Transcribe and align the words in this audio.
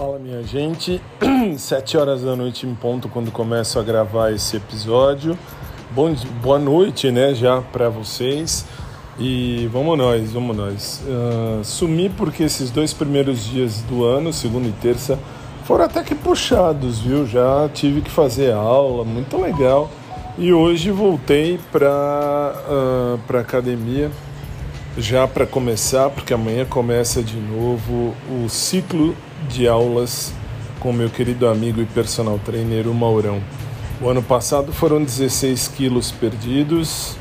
Fala 0.00 0.18
minha 0.18 0.42
gente, 0.42 0.98
sete 1.58 1.98
horas 1.98 2.22
da 2.22 2.34
noite 2.34 2.66
em 2.66 2.74
ponto 2.74 3.06
quando 3.06 3.30
começo 3.30 3.78
a 3.78 3.82
gravar 3.82 4.32
esse 4.32 4.56
episódio. 4.56 5.38
Bom, 5.90 6.14
boa 6.42 6.58
noite, 6.58 7.10
né, 7.10 7.34
já 7.34 7.60
para 7.60 7.90
vocês. 7.90 8.64
E 9.18 9.68
vamos 9.70 9.98
nós, 9.98 10.32
vamos 10.32 10.56
nós. 10.56 11.02
Uh, 11.04 11.62
sumi 11.62 12.08
porque 12.08 12.44
esses 12.44 12.70
dois 12.70 12.94
primeiros 12.94 13.44
dias 13.44 13.82
do 13.82 14.02
ano, 14.02 14.32
segunda 14.32 14.68
e 14.68 14.72
terça, 14.72 15.18
foram 15.66 15.84
até 15.84 16.02
que 16.02 16.14
puxados, 16.14 17.00
viu? 17.00 17.26
Já 17.26 17.68
tive 17.68 18.00
que 18.00 18.10
fazer 18.10 18.54
aula, 18.54 19.04
muito 19.04 19.36
legal. 19.36 19.90
E 20.38 20.50
hoje 20.50 20.90
voltei 20.90 21.60
para 21.70 22.54
uh, 22.70 23.18
para 23.26 23.40
academia 23.40 24.10
já 24.96 25.28
para 25.28 25.44
começar, 25.46 26.08
porque 26.08 26.32
amanhã 26.32 26.64
começa 26.64 27.22
de 27.22 27.36
novo 27.36 28.14
o 28.30 28.48
ciclo 28.48 29.14
de 29.48 29.66
aulas 29.66 30.32
com 30.78 30.92
meu 30.92 31.10
querido 31.10 31.46
amigo 31.46 31.80
e 31.80 31.86
personal 31.86 32.38
trainer, 32.44 32.88
o 32.88 32.94
Maurão. 32.94 33.40
O 34.00 34.08
ano 34.08 34.22
passado 34.22 34.72
foram 34.72 35.02
16 35.02 35.68
quilos 35.68 36.10
perdidos, 36.10 37.18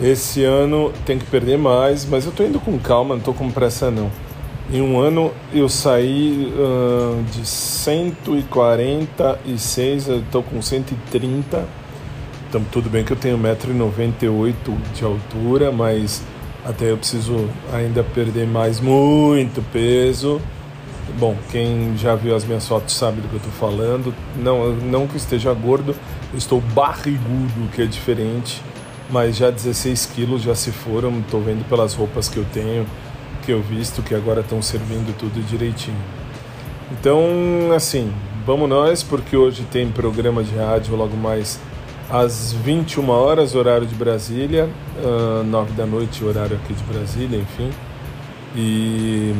esse 0.00 0.44
ano 0.44 0.92
tem 1.04 1.18
que 1.18 1.26
perder 1.26 1.58
mais, 1.58 2.06
mas 2.06 2.24
eu 2.24 2.30
estou 2.30 2.46
indo 2.46 2.58
com 2.58 2.78
calma, 2.78 3.10
não 3.10 3.18
estou 3.18 3.34
com 3.34 3.50
pressa 3.50 3.90
não. 3.90 4.10
Em 4.72 4.80
um 4.80 4.98
ano 4.98 5.30
eu 5.52 5.68
saí 5.68 6.50
uh, 6.56 7.22
de 7.32 7.44
146, 7.44 10.08
eu 10.08 10.20
estou 10.20 10.42
com 10.42 10.62
130. 10.62 11.68
Então 12.48 12.64
tudo 12.72 12.88
bem 12.88 13.04
que 13.04 13.12
eu 13.12 13.16
tenho 13.16 13.36
1,98m 13.36 14.54
de 14.94 15.04
altura, 15.04 15.70
mas 15.70 16.22
até 16.64 16.90
eu 16.90 16.96
preciso 16.96 17.46
ainda 17.72 18.02
perder 18.02 18.46
mais 18.46 18.80
muito 18.80 19.62
peso. 19.72 20.40
Bom, 21.18 21.36
quem 21.50 21.96
já 21.96 22.14
viu 22.14 22.34
as 22.34 22.44
minhas 22.44 22.66
fotos 22.66 22.94
sabe 22.94 23.20
do 23.20 23.28
que 23.28 23.34
eu 23.34 23.38
estou 23.38 23.52
falando. 23.52 24.14
Não, 24.36 24.72
não 24.74 25.06
que 25.06 25.16
esteja 25.16 25.52
gordo, 25.52 25.94
eu 26.32 26.38
estou 26.38 26.60
barrigudo, 26.60 27.68
que 27.74 27.82
é 27.82 27.86
diferente. 27.86 28.62
Mas 29.10 29.36
já 29.36 29.50
16 29.50 30.06
quilos 30.06 30.42
já 30.42 30.54
se 30.54 30.70
foram, 30.70 31.18
estou 31.18 31.40
vendo 31.40 31.68
pelas 31.68 31.94
roupas 31.94 32.28
que 32.28 32.36
eu 32.36 32.46
tenho, 32.52 32.86
que 33.42 33.50
eu 33.50 33.60
visto, 33.60 34.02
que 34.02 34.14
agora 34.14 34.40
estão 34.40 34.62
servindo 34.62 35.16
tudo 35.18 35.44
direitinho. 35.44 35.98
Então, 36.92 37.72
assim, 37.74 38.12
vamos 38.46 38.68
nós, 38.68 39.02
porque 39.02 39.36
hoje 39.36 39.64
tem 39.70 39.90
programa 39.90 40.44
de 40.44 40.54
rádio 40.54 40.94
logo 40.94 41.16
mais 41.16 41.58
às 42.10 42.52
21 42.52 43.08
horas, 43.08 43.54
horário 43.54 43.86
de 43.86 43.94
Brasília, 43.94 44.68
uh, 45.02 45.44
9 45.44 45.72
da 45.72 45.86
noite, 45.86 46.24
horário 46.24 46.56
aqui 46.56 46.74
de 46.74 46.82
Brasília, 46.84 47.38
enfim. 47.38 47.70
E 48.56 49.32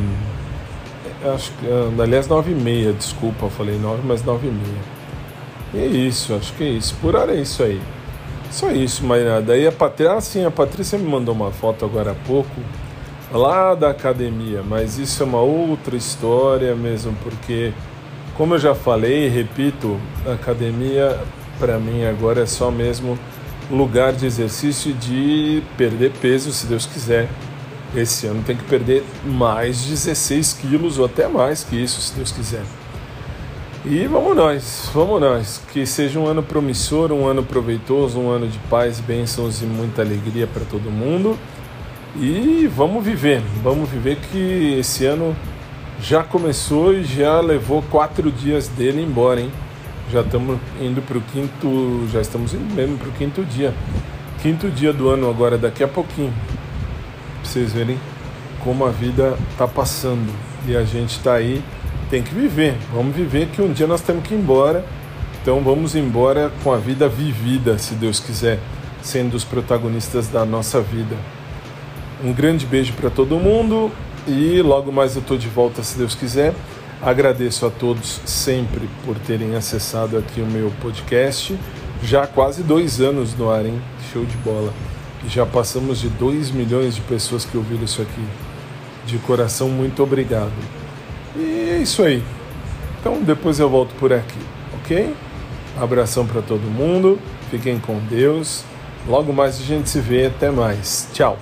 acho 1.23 1.51
que, 1.53 1.65
uh, 1.65 2.01
aliás, 2.01 2.27
9 2.27 2.51
e 2.51 2.55
meia, 2.55 2.93
desculpa, 2.93 3.45
eu 3.45 3.49
falei 3.49 3.77
9, 3.77 4.01
mas 4.05 4.23
9 4.23 4.47
e 4.47 4.51
meia. 4.51 4.81
E 5.73 5.79
é 5.79 5.85
isso, 5.85 6.33
acho 6.33 6.53
que 6.53 6.63
é 6.63 6.69
isso. 6.69 6.95
Por 7.01 7.15
hora 7.15 7.33
é 7.33 7.41
isso 7.41 7.63
aí. 7.63 7.81
Só 8.49 8.71
isso, 8.71 9.05
mais 9.05 9.25
nada. 9.25 9.53
Aí 9.53 9.65
a 9.65 9.71
Patrícia, 9.71 10.13
ah, 10.13 10.21
sim, 10.21 10.45
a 10.45 10.51
Patrícia 10.51 10.97
me 10.97 11.07
mandou 11.07 11.33
uma 11.33 11.51
foto 11.51 11.85
agora 11.85 12.11
há 12.11 12.15
pouco, 12.27 12.49
lá 13.31 13.73
da 13.73 13.89
academia, 13.89 14.61
mas 14.61 14.97
isso 14.97 15.23
é 15.23 15.25
uma 15.25 15.39
outra 15.39 15.95
história 15.95 16.75
mesmo, 16.75 17.15
porque, 17.23 17.71
como 18.35 18.55
eu 18.55 18.59
já 18.59 18.75
falei, 18.75 19.29
repito, 19.29 19.97
a 20.27 20.33
academia 20.33 21.17
para 21.57 21.79
mim 21.79 22.03
agora 22.03 22.41
é 22.41 22.45
só 22.45 22.69
mesmo 22.69 23.17
lugar 23.69 24.11
de 24.11 24.25
exercício 24.25 24.93
de 24.93 25.63
perder 25.77 26.11
peso, 26.21 26.51
se 26.51 26.65
Deus 26.65 26.85
quiser. 26.85 27.29
Esse 27.95 28.27
ano 28.27 28.41
tem 28.43 28.55
que 28.55 28.63
perder 28.63 29.03
mais 29.25 29.81
16 29.83 30.53
quilos 30.53 30.97
ou 30.97 31.05
até 31.05 31.27
mais 31.27 31.63
que 31.63 31.75
isso, 31.75 31.99
se 32.01 32.13
Deus 32.13 32.31
quiser. 32.31 32.63
E 33.83 34.05
vamos 34.07 34.35
nós, 34.35 34.89
vamos 34.93 35.19
nós. 35.19 35.61
Que 35.73 35.85
seja 35.85 36.19
um 36.19 36.27
ano 36.27 36.43
promissor, 36.43 37.11
um 37.11 37.27
ano 37.27 37.43
proveitoso, 37.43 38.19
um 38.19 38.29
ano 38.29 38.47
de 38.47 38.57
paz, 38.69 38.99
bênçãos 38.99 39.61
e 39.61 39.65
muita 39.65 40.01
alegria 40.01 40.47
para 40.47 40.63
todo 40.63 40.91
mundo. 40.91 41.37
E 42.15 42.69
vamos 42.75 43.03
viver, 43.03 43.41
vamos 43.63 43.89
viver 43.89 44.17
que 44.31 44.77
esse 44.79 45.05
ano 45.05 45.35
já 45.99 46.23
começou 46.23 46.93
e 46.93 47.03
já 47.03 47.39
levou 47.39 47.81
quatro 47.83 48.31
dias 48.31 48.67
dele 48.67 49.01
embora, 49.01 49.41
hein? 49.41 49.51
já 50.11 50.21
estamos 50.21 50.59
indo 50.79 51.01
para 51.01 51.17
o 51.17 51.21
quinto, 51.21 52.07
já 52.11 52.19
estamos 52.19 52.53
indo 52.53 52.73
mesmo 52.75 52.97
para 52.97 53.07
o 53.07 53.11
quinto 53.13 53.43
dia. 53.43 53.73
Quinto 54.41 54.69
dia 54.69 54.91
do 54.91 55.09
ano 55.09 55.29
agora, 55.29 55.57
daqui 55.57 55.83
a 55.83 55.87
pouquinho. 55.87 56.33
Pra 57.41 57.51
vocês 57.51 57.73
verem 57.73 57.97
como 58.63 58.85
a 58.85 58.89
vida 58.89 59.37
está 59.51 59.67
passando. 59.67 60.31
E 60.67 60.75
a 60.75 60.83
gente 60.83 61.17
está 61.17 61.33
aí, 61.33 61.61
tem 62.09 62.21
que 62.21 62.33
viver. 62.33 62.75
Vamos 62.93 63.15
viver 63.15 63.47
que 63.47 63.61
um 63.61 63.71
dia 63.71 63.87
nós 63.87 64.01
temos 64.01 64.23
que 64.23 64.33
ir 64.33 64.37
embora. 64.37 64.85
Então 65.41 65.61
vamos 65.61 65.95
embora 65.95 66.51
com 66.63 66.71
a 66.71 66.77
vida 66.77 67.09
vivida, 67.09 67.77
se 67.79 67.95
Deus 67.95 68.19
quiser, 68.19 68.59
sendo 69.01 69.35
os 69.35 69.43
protagonistas 69.43 70.27
da 70.27 70.45
nossa 70.45 70.79
vida. 70.79 71.15
Um 72.23 72.31
grande 72.31 72.67
beijo 72.67 72.93
para 72.93 73.09
todo 73.09 73.37
mundo 73.37 73.91
e 74.27 74.61
logo 74.61 74.91
mais 74.91 75.15
eu 75.15 75.21
estou 75.21 75.37
de 75.37 75.47
volta, 75.47 75.81
se 75.81 75.97
Deus 75.97 76.13
quiser. 76.13 76.53
Agradeço 77.01 77.65
a 77.65 77.71
todos 77.71 78.21
sempre 78.25 78.87
por 79.03 79.17
terem 79.17 79.55
acessado 79.55 80.15
aqui 80.15 80.39
o 80.39 80.45
meu 80.45 80.71
podcast. 80.79 81.57
Já 82.03 82.27
quase 82.27 82.61
dois 82.61 83.01
anos 83.01 83.35
no 83.35 83.49
ar, 83.49 83.65
hein? 83.65 83.81
Show 84.13 84.23
de 84.23 84.37
bola. 84.37 84.71
Já 85.27 85.45
passamos 85.45 85.99
de 85.99 86.09
2 86.09 86.51
milhões 86.51 86.95
de 86.95 87.01
pessoas 87.01 87.45
que 87.45 87.55
ouviram 87.55 87.83
isso 87.83 88.01
aqui. 88.01 88.25
De 89.05 89.17
coração, 89.19 89.69
muito 89.69 90.01
obrigado. 90.01 90.51
E 91.35 91.69
é 91.71 91.77
isso 91.77 92.03
aí. 92.03 92.23
Então 92.99 93.21
depois 93.21 93.59
eu 93.59 93.69
volto 93.69 93.93
por 93.95 94.11
aqui, 94.13 94.39
ok? 94.75 95.13
Abração 95.79 96.25
para 96.25 96.41
todo 96.41 96.61
mundo. 96.61 97.19
Fiquem 97.49 97.79
com 97.79 97.99
Deus. 98.09 98.63
Logo 99.07 99.33
mais 99.33 99.59
a 99.59 99.63
gente 99.63 99.89
se 99.89 99.99
vê. 99.99 100.27
Até 100.27 100.51
mais. 100.51 101.07
Tchau. 101.13 101.37